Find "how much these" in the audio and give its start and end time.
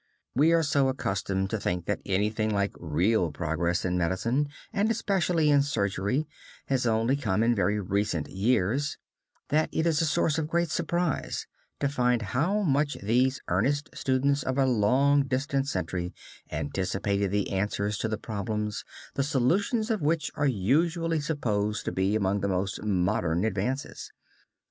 12.23-13.43